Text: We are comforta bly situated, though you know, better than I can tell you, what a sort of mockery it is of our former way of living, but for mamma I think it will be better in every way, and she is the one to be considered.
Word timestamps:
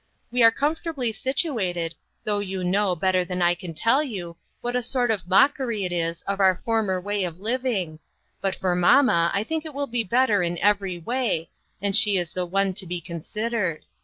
We 0.31 0.41
are 0.41 0.49
comforta 0.51 0.95
bly 0.95 1.11
situated, 1.11 1.93
though 2.23 2.39
you 2.39 2.63
know, 2.63 2.95
better 2.95 3.23
than 3.23 3.39
I 3.43 3.53
can 3.53 3.75
tell 3.75 4.01
you, 4.01 4.35
what 4.61 4.75
a 4.75 4.81
sort 4.81 5.11
of 5.11 5.27
mockery 5.27 5.85
it 5.85 5.91
is 5.91 6.23
of 6.23 6.39
our 6.39 6.59
former 6.65 6.99
way 6.99 7.23
of 7.23 7.39
living, 7.39 7.99
but 8.41 8.55
for 8.55 8.75
mamma 8.75 9.29
I 9.31 9.43
think 9.43 9.63
it 9.63 9.75
will 9.75 9.85
be 9.85 10.03
better 10.03 10.41
in 10.41 10.57
every 10.57 10.97
way, 10.97 11.51
and 11.83 11.95
she 11.95 12.17
is 12.17 12.33
the 12.33 12.47
one 12.47 12.73
to 12.73 12.87
be 12.87 12.99
considered. 12.99 13.85